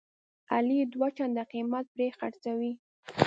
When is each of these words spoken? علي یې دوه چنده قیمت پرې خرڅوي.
علي 0.53 0.75
یې 0.81 0.85
دوه 0.93 1.07
چنده 1.17 1.43
قیمت 1.51 1.85
پرې 1.93 2.07
خرڅوي. 2.17 2.73